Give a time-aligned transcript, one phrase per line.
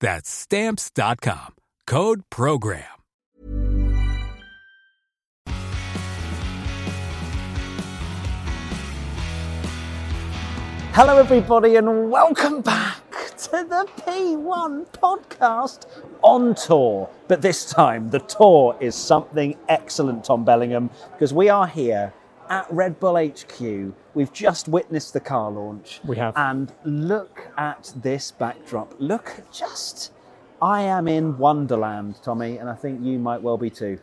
[0.00, 1.54] That's Stamps.com.
[1.86, 2.84] Code Program.
[10.92, 13.02] Hello, everybody, and welcome back
[13.36, 15.86] to the P1 podcast
[16.22, 17.08] on tour.
[17.28, 22.12] But this time, the tour is something excellent, Tom Bellingham, because we are here
[22.48, 23.94] at Red Bull HQ.
[24.14, 26.00] We've just witnessed the car launch.
[26.04, 26.34] We have.
[26.36, 28.94] And look at this backdrop.
[28.98, 30.12] Look just.
[30.60, 33.98] I am in Wonderland, Tommy, and I think you might well be too.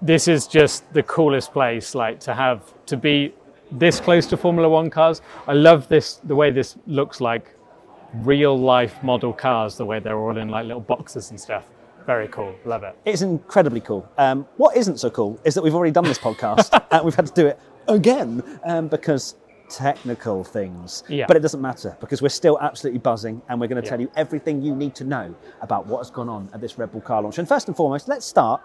[0.00, 3.34] This is just the coolest place, like to have to be
[3.72, 5.20] this close to Formula One cars.
[5.48, 7.56] I love this, the way this looks like
[8.14, 11.64] real life model cars, the way they're all in like little boxes and stuff.
[12.06, 12.54] Very cool.
[12.64, 12.96] Love it.
[13.04, 14.08] It's incredibly cool.
[14.16, 17.26] Um, what isn't so cool is that we've already done this podcast and we've had
[17.26, 19.36] to do it again um, because
[19.68, 21.02] technical things.
[21.08, 21.26] Yeah.
[21.26, 23.90] But it doesn't matter because we're still absolutely buzzing and we're going to Yeah.
[23.90, 26.92] tell you everything you need to know about what has gone on at this Red
[26.92, 27.38] Bull car launch.
[27.38, 28.60] And first and foremost, let's start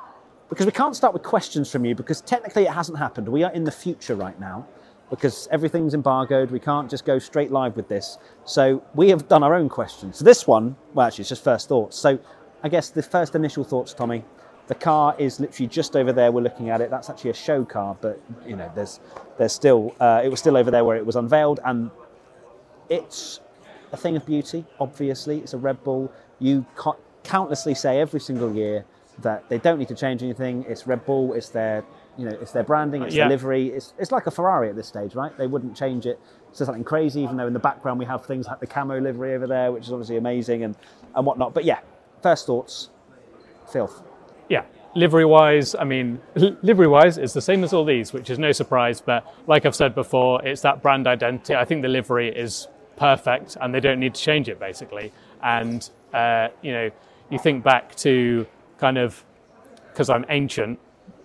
[0.50, 3.28] because we can't start with questions from you because technically it hasn't happened.
[3.28, 4.68] We are in the future right now
[5.10, 6.52] because everything's embargoed.
[6.52, 8.18] We can't just go straight live with this.
[8.46, 10.18] So we have done our own questions.
[10.18, 11.98] So this one, well, actually, it's just first thoughts.
[11.98, 12.20] So
[12.64, 14.24] I guess the first initial thoughts, Tommy.
[14.68, 16.32] The car is literally just over there.
[16.32, 16.90] We're looking at it.
[16.90, 19.00] That's actually a show car, but you know, there's
[19.38, 21.92] there's still uh, it was still over there where it was unveiled, and
[22.90, 23.40] it's
[23.92, 24.66] a thing of beauty.
[24.80, 26.12] Obviously, it's a Red Bull.
[26.40, 28.86] You ca- countlessly say every single year
[29.20, 30.66] that they don't need to change anything.
[30.68, 31.34] It's Red Bull.
[31.34, 31.84] It's their
[32.18, 33.02] you know it's their branding.
[33.04, 33.24] It's Yeah.
[33.24, 33.68] their livery.
[33.70, 35.36] It's it's like a Ferrari at this stage, right?
[35.38, 36.20] They wouldn't change it
[36.54, 39.34] to something crazy, even though in the background we have things like the camo livery
[39.36, 40.76] over there, which is obviously amazing and
[41.16, 41.54] and whatnot.
[41.54, 41.80] But yeah,
[42.22, 42.90] first thoughts,
[43.72, 44.04] filth.
[44.52, 44.66] Yeah.
[44.94, 48.52] Livery wise, I mean, livery wise, it's the same as all these, which is no
[48.52, 49.00] surprise.
[49.00, 51.56] But like I've said before, it's that brand identity.
[51.56, 52.68] I think the livery is
[52.98, 55.14] perfect and they don't need to change it basically.
[55.42, 56.92] And, uh, you know,
[57.30, 58.46] you think back to
[58.78, 59.24] kind of,
[59.88, 60.78] because I'm ancient,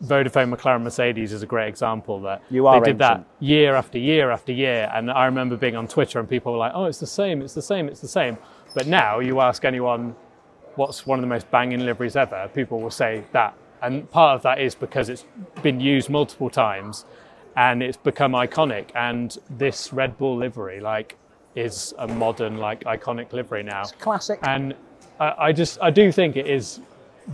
[0.05, 3.99] Vodafone, McLaren, Mercedes is a great example that You are they did that year after
[3.99, 4.89] year after year.
[4.95, 7.55] And I remember being on Twitter and people were like, oh, it's the same, it's
[7.55, 8.39] the same, it's the same.
[8.75, 10.15] But now you ask anyone
[10.77, 13.55] what's one of the most banging liveries ever, people will say that.
[13.83, 15.25] And part of that is because it's
[15.63, 17.05] been used multiple times
[17.57, 18.89] and it's become iconic.
[18.95, 21.17] And this Red Bull livery, like,
[21.55, 23.85] is a modern, like, iconic livery now.
[23.99, 24.39] Classic.
[24.43, 24.75] And
[25.19, 26.81] I, I just, I do think it is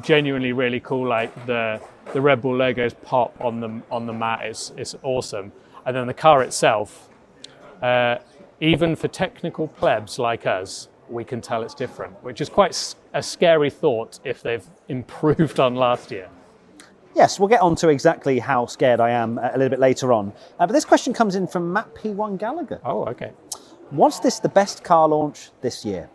[0.00, 1.06] genuinely really cool.
[1.06, 1.80] Like the
[2.12, 4.40] the Red Bull logos pop on the on the mat.
[4.44, 5.52] It's it's awesome.
[5.84, 7.08] And then the car itself,
[7.82, 8.18] uh,
[8.60, 13.22] even for technical plebs like us, we can tell it's different, which is quite a
[13.22, 16.28] scary thought if they've improved on last year.
[17.14, 20.12] Yes, we'll get on to exactly how scared I am uh, a little bit later
[20.12, 20.32] on.
[20.58, 22.80] Uh, but this question comes in from Matt P1 Gallagher.
[22.84, 23.32] Oh, okay.
[23.90, 26.08] Was this the best car launch this year?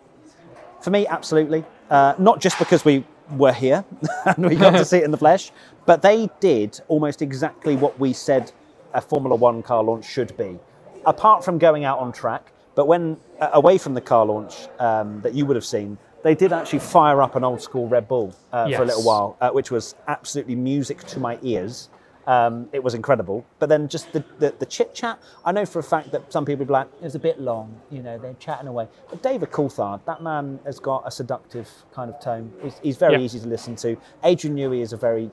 [0.81, 1.63] For me, absolutely.
[1.89, 3.85] Uh, not just because we were here
[4.25, 5.51] and we got to see it in the flesh,
[5.85, 8.51] but they did almost exactly what we said
[8.93, 10.57] a Formula One car launch should be.
[11.05, 15.19] Apart from going out on track, but when uh, away from the car launch um,
[15.21, 18.35] that you would have seen, they did actually fire up an old school Red Bull
[18.53, 21.89] uh, for a little while, uh, which was absolutely music to my ears.
[22.27, 23.43] Um, it was incredible.
[23.57, 26.45] But then just the, the, the chit chat, I know for a fact that some
[26.45, 28.87] people would be like, it was a bit long, you know, they're chatting away.
[29.09, 32.53] But David Coulthard, that man has got a seductive kind of tone.
[32.61, 33.21] He's, he's very Yeah.
[33.21, 33.97] easy to listen to.
[34.23, 35.31] Adrian Newey is a very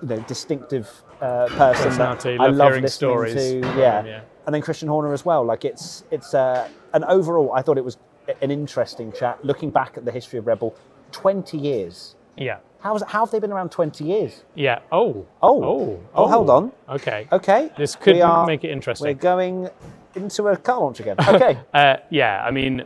[0.00, 0.88] you know, distinctive
[1.20, 3.58] uh, person Personality, I love listening stories to.
[3.76, 4.04] Yeah.
[4.04, 4.20] yeah.
[4.48, 5.44] And then Christian Horner as well.
[5.44, 7.98] Like it's it's uh, an overall, I thought it was
[8.40, 9.44] an interesting chat.
[9.44, 10.74] Looking back at the history of Red Bull,
[11.12, 12.16] twenty years.
[12.34, 12.60] Yeah.
[12.80, 14.44] How, is, how have they been around twenty years?
[14.54, 14.78] Yeah.
[14.90, 15.26] Oh.
[15.42, 15.62] Oh.
[15.62, 16.00] Oh.
[16.14, 16.72] Oh, hold on.
[16.88, 17.28] Okay.
[17.30, 19.08] Okay, This could are- make it interesting.
[19.08, 19.68] We're going
[20.14, 21.16] into a car launch again.
[21.28, 22.84] Okay, Uh, yeah, I mean,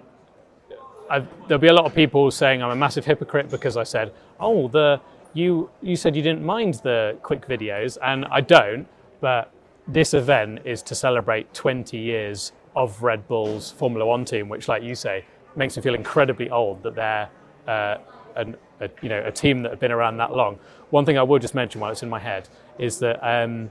[1.09, 4.12] i there'll be a lot of people saying I'm a massive hypocrite because I said,
[4.41, 5.00] oh, the
[5.32, 8.88] you you said you didn't mind the quick videos, and I don't,
[9.20, 9.51] but
[9.87, 14.82] this event is to celebrate 20 years of Red Bull's Formula One team, which, like
[14.82, 15.25] you say,
[15.56, 17.29] makes me feel incredibly old that they're
[17.67, 17.99] uh,
[18.37, 20.58] an, a, you know a team that have been around that long.
[20.90, 22.49] One thing I will just mention while it's in my head
[22.79, 23.70] is that um,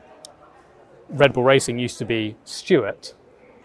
[1.10, 3.14] Red Bull Racing used to be Stewart,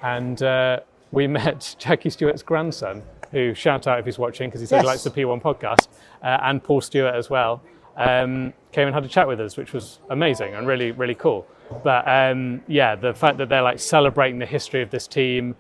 [0.02, 0.81] and uh,
[1.12, 4.87] we met Jackie Stewart's grandson, who shout out if he's watching because he said he
[4.87, 5.88] likes the P1 podcast,
[6.22, 7.62] uh, and Paul Stewart as well.
[7.96, 11.46] Um, came and had a chat with us, which was amazing and really, really cool.
[11.82, 15.56] But um, yeah, the fact that they're like celebrating the history of this team,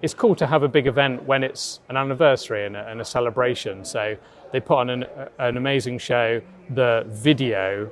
[0.00, 3.04] it's cool to have a big event when it's an anniversary and a, and a
[3.04, 3.84] celebration.
[3.84, 4.16] So
[4.52, 5.04] they put on an,
[5.38, 6.40] an amazing show.
[6.70, 7.90] The video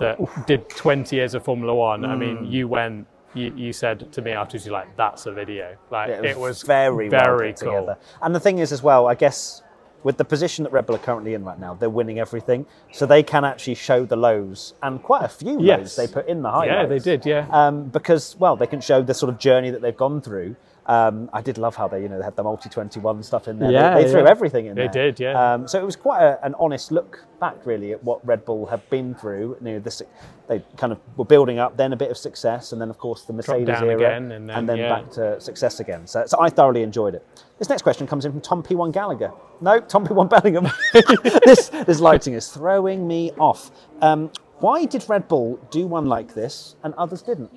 [0.00, 2.04] that did 20 years of Formula One.
[2.04, 2.18] I Mm.
[2.18, 3.06] mean, you went.
[3.34, 6.62] You, you said to me afterwards, you're like, "That's a video." Like Yeah, it was
[6.62, 7.72] very, very put cool.
[7.80, 7.98] together.
[8.22, 9.62] And the thing is, as well, I guess
[10.04, 13.06] with the position that Red Bull are currently in right now, they're winning everything, so
[13.06, 15.78] they can actually show the lows and quite a few Yes.
[15.80, 16.70] lows they put in the highlights.
[16.70, 17.26] Yeah, they did.
[17.26, 17.46] Yeah.
[17.50, 20.54] um, because well, they can show the sort of journey that they've gone through.
[20.86, 23.48] Um, I did love how they, you know, they had the multi twenty one stuff
[23.48, 23.68] in there.
[23.68, 24.28] They- Yeah, they, threw yeah.
[24.30, 25.12] everything in They there.
[25.12, 25.54] did, yeah.
[25.54, 28.66] Um, so it was quite a, an honest look back, really, at what Red Bull
[28.66, 29.56] had been through.
[29.60, 30.04] You know, the,
[30.46, 33.22] they kind of were building up, then a bit of success, and then of course
[33.22, 34.88] the Mercedes era, again, and then, yeah.
[35.00, 36.06] back to success again.
[36.06, 37.26] So, so I thoroughly enjoyed it.
[37.58, 39.32] This next question comes in from Tom P1 Gallagher.
[39.62, 40.68] No, Tom P1 Bellingham.
[41.46, 43.70] this, this lighting is throwing me off.
[44.02, 47.50] Um, why did Red Bull do one like this and others didn't?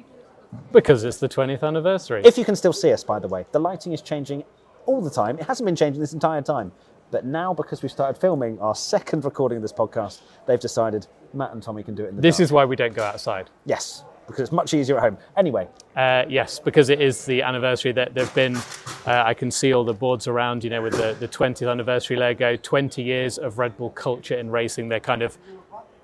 [0.72, 2.22] Because it's the 20th anniversary.
[2.26, 4.44] If you can still see us, by the way, the lighting is changing
[4.86, 5.38] all the time.
[5.40, 6.72] It hasn't been changing this entire time.
[7.10, 11.54] But now, because we've started filming our second recording of this podcast, they've decided Matt
[11.54, 12.44] and Tommy can do it in the this dark.
[12.44, 13.50] is why we don't go outside.
[13.66, 15.18] Yes, because it's much easier at home.
[15.38, 18.58] Anyway, Uh, yes, because it is the anniversary that there've been.
[19.06, 22.18] Uh, I can see all the boards around, you know, with the, the 20th anniversary
[22.18, 22.58] logo.
[22.58, 24.90] 20 years of Red Bull culture in racing.
[24.90, 25.38] They're kind of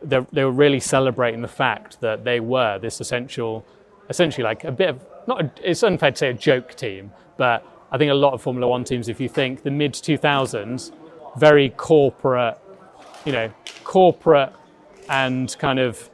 [0.02, 3.66] they're, they were really celebrating the fact that they were this essential,
[4.10, 5.42] essentially like a bit of not.
[5.42, 8.68] A, it's unfair to say a joke team, but I think a lot of Formula
[8.68, 10.92] One teams, if you think the mid 2000s,
[11.38, 12.58] very corporate,
[13.26, 13.52] you know,
[13.84, 14.52] corporate
[15.10, 16.10] and kind of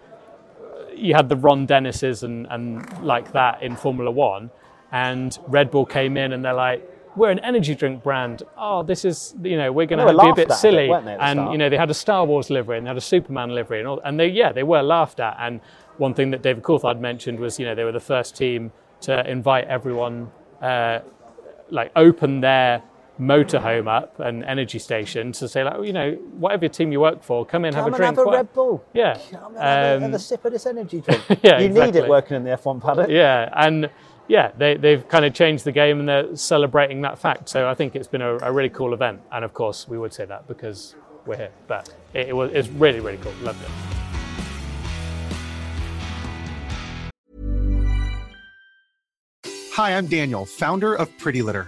[0.96, 4.52] you had the Ron Dennises and, and like that in Formula One,
[4.92, 6.84] and Red Bull came in and they're like,
[7.16, 8.44] we're an energy drink brand.
[8.58, 11.38] Oh, this is you know we're going to be a bit a silly, they, and
[11.40, 11.52] start?
[11.52, 13.88] you know they had a Star Wars livery and they had a Superman livery and
[13.88, 15.36] all, and they yeah they were laughed at.
[15.40, 15.62] And
[15.98, 18.72] one thing that David Coulthard mentioned was you know they were the first team
[19.02, 20.30] to invite everyone,
[20.62, 21.00] uh,
[21.70, 22.82] like open their
[23.20, 27.22] motorhome up and energy station to say like oh, you know whatever team you work
[27.22, 28.86] for come in have come a and drink have a What- Red Bull.
[28.94, 31.22] yeah Come and have, a, Um, have a sip of this energy drink.
[31.44, 33.10] Yeah, you need it working in the F1 paddock.
[33.10, 33.90] yeah, and
[34.30, 37.50] yeah, they, they've kind of changed the game and they're celebrating that fact.
[37.50, 39.22] So I think it's been a, a really cool event.
[39.32, 40.96] And of course, we would say that because
[41.26, 41.52] we're here.
[41.68, 43.34] But it, it was it's really really cool.
[43.42, 43.70] Loved it.
[49.74, 51.68] Hi, I'm Daniel, founder of Pretty Litter.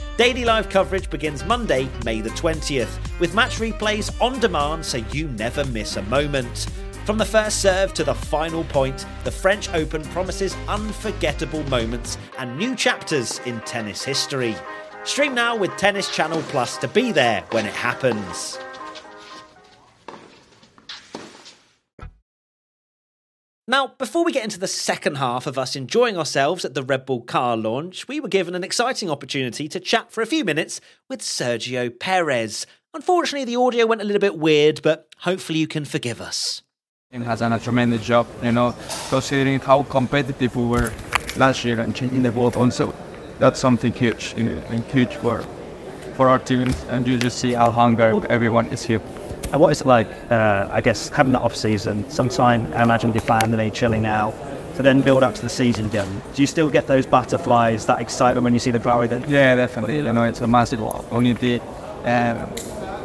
[0.17, 5.29] Daily live coverage begins Monday, May the 20th, with match replays on demand so you
[5.29, 6.67] never miss a moment.
[7.05, 12.57] From the first serve to the final point, the French Open promises unforgettable moments and
[12.57, 14.55] new chapters in tennis history.
[15.05, 18.59] Stream now with Tennis Channel Plus to be there when it happens.
[23.71, 27.05] Now, before we get into the second half of us enjoying ourselves at the Red
[27.05, 30.81] Bull car launch, we were given an exciting opportunity to chat for a few minutes
[31.07, 32.67] with Sergio Perez.
[32.93, 36.63] Unfortunately, the audio went a little bit weird, but hopefully you can forgive us.
[37.11, 38.75] He has done a tremendous job, you know,
[39.07, 40.91] considering how competitive we were
[41.37, 42.93] last year and changing the world also.
[43.39, 45.45] That's something huge, and huge for
[46.15, 49.01] for our team, and you just see how hungry everyone is here.
[49.51, 52.09] And what is it like, uh, I guess, having that off season?
[52.09, 54.33] Sometime, I imagine, you're playing chilling now,
[54.75, 56.21] to then build up to the season again.
[56.33, 59.07] Do you still get those butterflies, that excitement when you see the glory?
[59.07, 59.25] Then?
[59.27, 59.97] Yeah, definitely.
[59.97, 61.59] You know, it's a massive opportunity.
[62.05, 62.49] Um,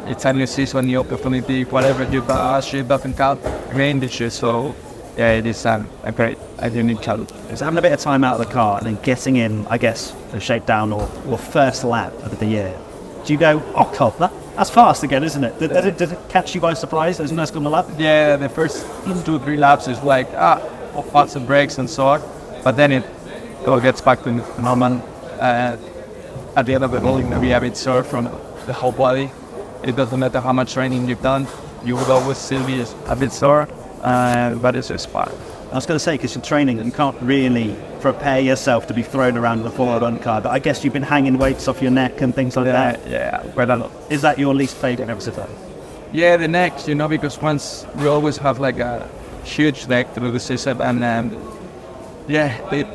[0.07, 1.65] it's a new season, new opportunity.
[1.65, 4.29] Whatever you last year doesn't count again this year.
[4.29, 4.73] So,
[5.17, 7.29] yeah, it is um, a great, a unique challenge.
[7.55, 9.77] So having a bit of time out of the car and then getting in, I
[9.77, 12.79] guess, the shakedown or, or first lap of the year.
[13.25, 15.59] Do you go, oh, God, that, that's fast again, isn't it?
[15.59, 16.01] Does, it?
[16.01, 17.85] it catch you by surprise as nice going to lap?
[17.97, 18.85] Yeah, the first
[19.23, 20.59] two, or three laps is like, ah,
[21.13, 22.21] lots of brakes and so on.
[22.63, 23.05] But then it
[23.67, 25.01] all gets back to normal.
[25.39, 25.77] Uh,
[26.55, 28.25] at the end of the rolling, we have it sore from
[28.65, 29.29] the whole body.
[29.83, 31.45] It doesn't matter how much training you've done,
[31.85, 33.67] you will always still be a bit sore,
[34.01, 35.31] uh, but it's just fun.
[35.71, 39.03] I was going to say, because you're training, you can't really prepare yourself to be
[39.03, 41.81] thrown around in a Formula One car, but I guess you've been hanging weights off
[41.81, 43.09] your neck and things like yeah, that.
[43.09, 43.91] Yeah, quite a lot.
[44.09, 45.49] Is that your least favourite episode?
[46.13, 49.09] Yeah, the neck, you know, because once we always have like a
[49.43, 51.59] huge neck through the system, and um,
[52.29, 52.87] yeah, it,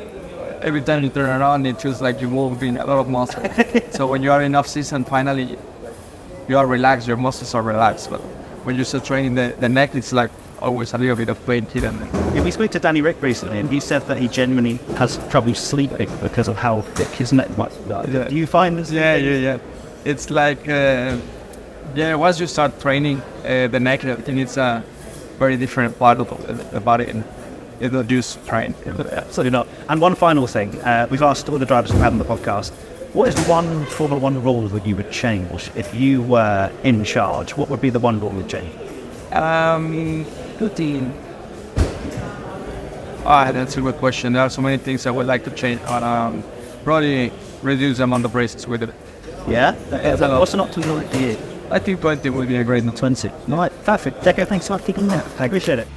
[0.63, 3.43] every time you turn around, it feels like you're moving a lot of muscle.
[3.91, 5.59] so when you are in off season, finally
[6.47, 8.09] you are relaxed, your muscles are relaxed.
[8.09, 8.21] But
[8.65, 11.65] when you start training the, the neck, it's like always a little bit of pain
[11.67, 12.09] here and there.
[12.13, 15.53] Yeah, we spoke to Danny Ric recently, and he said that he genuinely has trouble
[15.53, 18.11] sleeping because of how thick his neck might be.
[18.11, 18.91] Do you find this?
[18.91, 19.57] Yeah, yeah, yeah.
[20.05, 21.17] It's like, uh,
[21.95, 24.83] yeah, once you start training uh, the neck, I think it's a
[25.37, 27.05] very different part of the body.
[27.05, 27.23] And,
[27.79, 28.75] It'll do train.
[28.85, 29.67] Absolutely not.
[29.89, 32.71] And one final thing uh, we've asked all the drivers who have on the podcast
[33.13, 37.55] what is one Formula One rule that you would change if you were in charge?
[37.55, 38.73] What would be the one rule you would change?
[39.31, 40.25] Um,
[40.57, 41.13] 15.
[43.25, 44.33] Ah, uh, that's a good question.
[44.33, 46.43] There are so many things I would like to change, but um,
[46.83, 48.93] probably reduce the amount of braces with it.
[49.47, 49.71] Yeah?
[49.89, 51.37] That's uh, what's an optimal year?
[51.71, 52.99] I think 20 would be a great number.
[52.99, 53.31] 20.
[53.47, 54.23] Right, perfect.
[54.23, 55.25] Checo, thanks for taking that.
[55.39, 55.87] I appreciate it.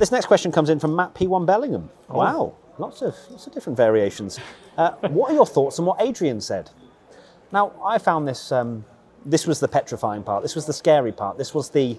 [0.00, 1.88] This next question comes in from Matt P1 Bellingham.
[2.08, 2.18] Oh.
[2.18, 4.40] Wow, lots of, lots of different variations.
[4.76, 6.68] Uh, what are your thoughts on what Adrian said?
[7.52, 8.84] Now, I found this, um,
[9.24, 11.96] this was the petrifying part, this was the scary part, this was the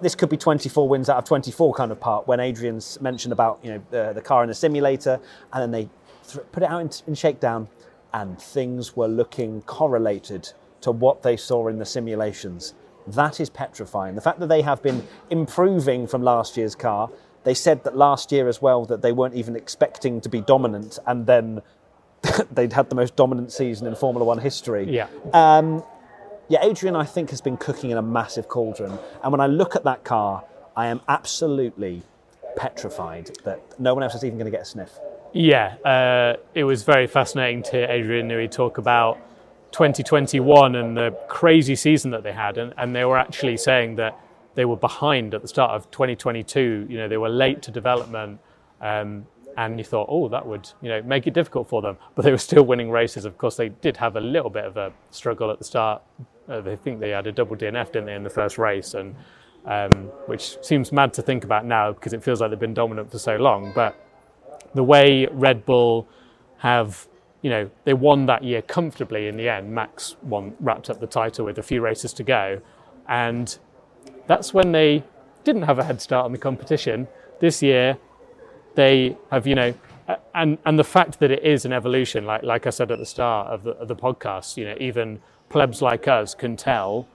[0.00, 3.60] this could be 24 wins out of 24 kind of part when Adrian's mentioned about
[3.62, 5.20] you know the, the car in the simulator,
[5.52, 5.88] and then they
[6.28, 7.68] th- put it out in, in shakedown,
[8.12, 12.74] and things were looking correlated to what they saw in the simulations.
[13.06, 14.14] That is petrifying.
[14.14, 17.10] The fact that they have been improving from last year's car.
[17.42, 20.98] They said that last year as well that they weren't even expecting to be dominant,
[21.06, 21.62] and then
[22.52, 24.84] they'd had the most dominant season in Formula One history.
[24.88, 25.08] Yeah.
[25.32, 25.82] Um,
[26.50, 28.98] yeah, Adrian, I think, has been cooking in a massive cauldron.
[29.22, 30.44] And when I look at that car,
[30.76, 32.02] I am absolutely
[32.56, 34.98] petrified that no one else is even going to get a sniff.
[35.32, 39.18] Yeah, uh, it was very fascinating to Adrian Newey talk about
[39.70, 44.18] 2021 and the crazy season that they had, and, and they were actually saying that
[44.56, 46.88] they were behind at the start of 2022.
[46.90, 48.40] You know, they were late to development,
[48.80, 49.24] um,
[49.60, 51.98] and you thought, oh, that would you know make it difficult for them.
[52.14, 53.26] But they were still winning races.
[53.26, 56.02] Of course, they did have a little bit of a struggle at the start.
[56.48, 59.14] Uh, they think they had a double DNF, didn't they, in the first race, and
[59.66, 59.90] um,
[60.26, 63.18] which seems mad to think about now because it feels like they've been dominant for
[63.18, 63.72] so long.
[63.74, 63.94] But
[64.74, 66.08] the way Red Bull
[66.58, 67.06] have
[67.42, 69.74] you know, they won that year comfortably in the end.
[69.74, 72.60] Max won, wrapped up the title with a few races to go.
[73.08, 73.58] And
[74.26, 75.04] that's when they
[75.42, 77.08] didn't have a head start on the competition.
[77.40, 77.96] This year,
[78.74, 79.74] they have, you know,
[80.34, 83.06] and, and the fact that it is an evolution, like, like I said at the
[83.06, 87.06] start of the, of the podcast, you know, even plebs like us can tell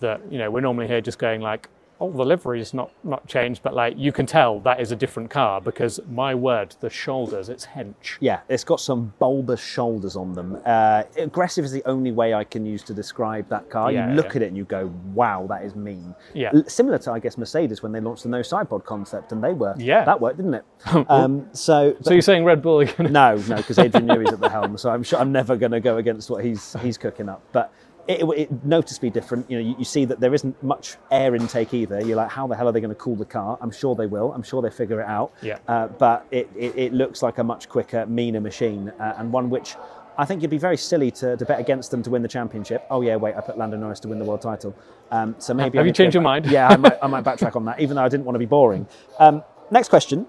[0.00, 1.68] that, you know, we're normally here just going like,
[2.02, 4.96] oh, the livery is not, not changed, but like you can tell that is a
[4.96, 8.16] different car because my word, the shoulders, it's hench.
[8.20, 10.58] Yeah, it's got some bulbous shoulders on them.
[10.66, 13.92] Uh, aggressive is the only way I can use to describe that car.
[13.92, 14.36] Yeah, you look yeah.
[14.36, 16.14] at it and you go, wow, that is mean.
[16.34, 16.50] Yeah.
[16.52, 19.52] L- similar to, I guess, Mercedes when they launched the no sidepod concept and they
[19.52, 20.04] were, Yeah.
[20.04, 20.64] that worked, didn't it?
[21.08, 23.02] um, so, So you're saying Red Bull to.
[23.04, 25.80] no, no, because Adrian Newey's at the helm, so I'm sure I'm never going to
[25.80, 27.42] go against what he's he's cooking up.
[27.52, 27.72] But
[28.08, 29.50] it, it, it noticeably different.
[29.50, 32.00] You know, you, you see that there isn't much air intake either.
[32.04, 33.58] You're like, how the hell are they going to cool the car?
[33.60, 34.32] I'm sure they will.
[34.32, 35.32] I'm sure they figure it out.
[35.42, 35.58] Yeah.
[35.68, 39.50] Uh, but it, it, it looks like a much quicker, meaner machine, uh, and one
[39.50, 39.76] which
[40.18, 42.86] I think you'd be very silly to, to bet against them to win the championship.
[42.90, 44.76] Oh yeah, wait, I put Lando Norris to win the world title.
[45.10, 46.46] Um, so maybe Have I you changed your mind?
[46.46, 48.46] Yeah, I might, I might backtrack on that, even though I didn't want to be
[48.46, 48.86] boring.
[49.18, 50.26] Um, next question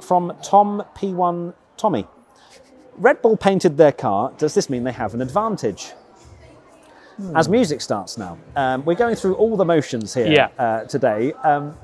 [0.00, 2.06] from Tom P1 Tommy.
[2.96, 4.32] Red Bull painted their car.
[4.36, 5.92] Does this mean they have an advantage?
[7.34, 10.48] As music starts now, um, we're going through all the motions here Yeah.
[10.58, 11.32] uh, today.
[11.44, 11.74] Um,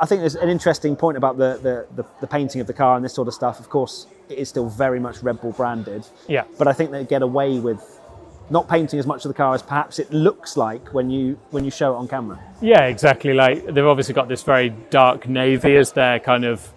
[0.00, 2.96] I think there's an interesting point about the, the, the, the painting of the car
[2.96, 3.60] and this sort of stuff.
[3.60, 6.06] Of course, it is still very much Red Bull branded.
[6.28, 6.44] Yeah.
[6.58, 8.00] But I think they get away with
[8.50, 11.64] not painting as much of the car as perhaps it looks like when you when
[11.64, 12.38] you show it on camera.
[12.60, 13.32] Yeah, exactly.
[13.32, 16.70] Like they've obviously got this very dark navy as their kind of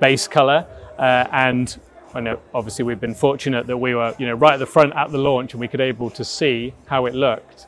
[0.00, 0.66] base color,
[0.98, 1.78] uh, and
[2.14, 4.94] I know obviously we've been fortunate that we were you know right at the front
[4.94, 7.66] at the launch and we could able to see how it looked.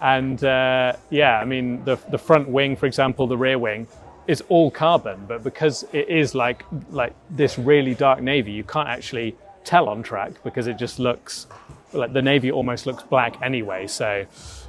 [0.00, 3.86] And uh, yeah, I mean the the front wing, for example, the rear wing
[4.26, 8.88] is all carbon, but because it is like like this really dark navy, you can't
[8.88, 11.46] actually tell on track because it just looks
[11.92, 13.86] like the navy almost looks black anyway.
[13.86, 14.24] So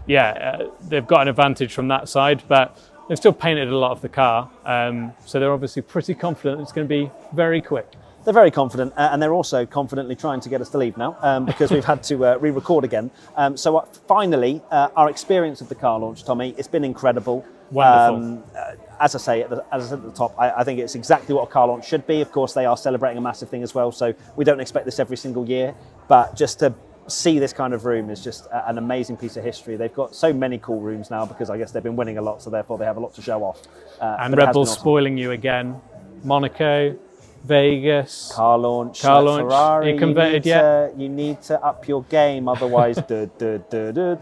[0.08, 3.92] yeah, uh, they've got an advantage from that side, but they've still painted a lot
[3.92, 7.88] of the car, um, so they're obviously pretty confident it's going to be very quick.
[8.24, 11.18] They're very confident, uh, and they're also confidently trying to get us to leave now
[11.22, 13.10] um, because we've had to uh, re-record again.
[13.36, 17.44] Um, so uh, finally, uh, our experience of the car launch, Tommy, it's been incredible.
[17.72, 18.44] Wonderful.
[18.56, 20.80] uh, as I say, at the, as I said at the top, I, I think
[20.80, 22.22] it's exactly what a car launch should be.
[22.22, 25.00] Of course, they are celebrating a massive thing as well, so we don't expect this
[25.00, 25.74] every single year.
[26.08, 26.74] But just to
[27.08, 29.78] see this kind of room is just a- an amazing piece of history.
[29.78, 32.44] They've got so many cool rooms now because I guess they've been winning a lot,
[32.44, 33.62] so therefore they have a lot to show off.
[34.00, 34.80] Uh, And Red awesome.
[34.80, 35.82] spoiling you again.
[36.24, 36.96] Monaco,
[37.44, 38.32] Vegas.
[38.34, 39.02] car launch.
[39.02, 39.50] Car like launch.
[39.52, 40.62] Ferrari, You converted you yet?
[40.62, 44.16] To, you need to up your game, otherwise, duh, duh, duh, duh.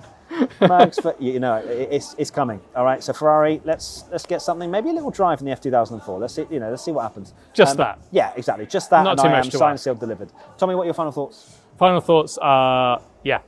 [0.62, 2.62] Max, but you know, it's, it's coming.
[2.76, 6.20] All right, so Ferrari, let's let's get something, maybe a little drive in the F2004.
[6.20, 7.32] Let's see, you know, let's see what happens.
[7.32, 8.00] Um, Just that.
[8.12, 9.04] Yeah, exactly, just that.
[9.04, 10.32] Not and too I much am to signed, sealed, delivered.
[10.58, 11.58] Tommy, what are your final thoughts?
[11.78, 13.40] Final thoughts are yeah,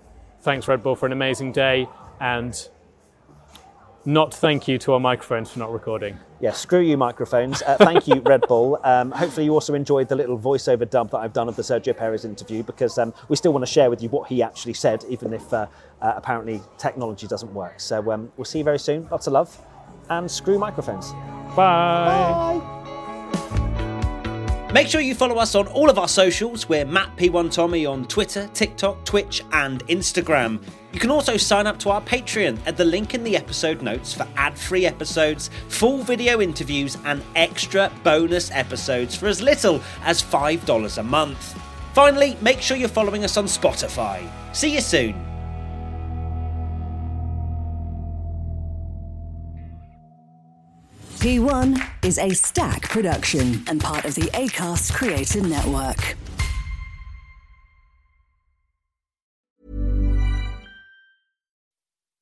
[0.42, 1.88] thanks Red Bull for an amazing day,
[2.20, 2.68] and
[4.06, 6.18] not thank you to our microphones for not recording.
[6.40, 7.62] Yeah, screw you, microphones.
[7.62, 8.80] Uh, thank you, Red Bull.
[8.84, 11.96] Um, hopefully, you also enjoyed the little voiceover dub that I've done of the Sergio
[11.96, 15.04] Perez interview because um, we still want to share with you what he actually said,
[15.08, 15.68] even if uh,
[16.02, 17.80] uh, apparently technology doesn't work.
[17.80, 19.08] So um, we'll see you very soon.
[19.12, 19.56] Lots of love,
[20.10, 21.12] and screw microphones.
[21.56, 22.60] Bye.
[24.74, 26.70] Make sure you follow us on all of our socials.
[26.70, 30.64] We're Matt P1 Tommy on Twitter, TikTok, Twitch, and Instagram.
[30.94, 34.14] You can also sign up to our Patreon at the link in the episode notes
[34.14, 40.22] for ad free episodes, full video interviews, and extra bonus episodes for as little as
[40.22, 41.60] $5 a month.
[41.94, 44.30] Finally, make sure you're following us on Spotify.
[44.54, 45.14] See you soon.
[51.20, 56.18] P1 is a Stak production and part of the ACAST Creator Network.